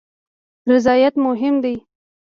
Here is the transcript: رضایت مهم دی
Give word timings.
رضایت 0.69 1.13
مهم 1.25 1.55
دی 1.63 1.75